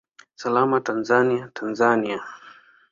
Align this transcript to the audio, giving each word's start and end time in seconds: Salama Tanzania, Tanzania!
Salama 0.35 0.79
Tanzania, 0.81 1.49
Tanzania! 1.53 2.21